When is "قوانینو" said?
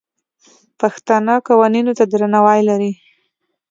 1.47-1.91